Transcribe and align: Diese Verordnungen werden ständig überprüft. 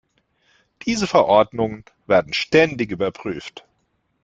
Diese 0.87 1.05
Verordnungen 1.05 1.85
werden 2.07 2.33
ständig 2.33 2.89
überprüft. 2.91 3.65